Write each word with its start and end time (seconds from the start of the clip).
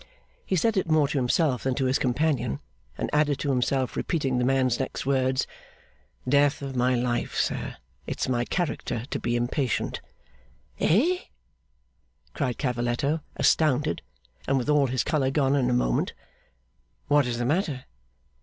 He 0.47 0.55
said 0.55 0.77
it 0.77 0.89
more 0.89 1.07
to 1.07 1.19
himself 1.19 1.61
than 1.61 1.75
to 1.75 1.85
his 1.85 1.99
companion, 1.99 2.59
and 2.97 3.07
added 3.13 3.37
to 3.37 3.51
himself, 3.51 3.95
repeating 3.95 4.39
the 4.39 4.43
man's 4.43 4.79
next 4.79 5.05
words. 5.05 5.45
'Death 6.27 6.63
of 6.63 6.75
my 6.75 6.95
life, 6.95 7.35
sir, 7.35 7.75
it's 8.07 8.27
my 8.27 8.43
character 8.43 9.05
to 9.11 9.19
be 9.19 9.35
impatient!' 9.35 10.01
'EH!' 10.79 11.29
cried 12.33 12.57
Cavalletto, 12.57 13.21
astounded, 13.35 14.01
and 14.47 14.57
with 14.57 14.69
all 14.69 14.87
his 14.87 15.03
colour 15.03 15.29
gone 15.29 15.55
in 15.55 15.69
a 15.69 15.73
moment. 15.73 16.13
'What 17.07 17.27
is 17.27 17.37
the 17.37 17.45
matter? 17.45 17.85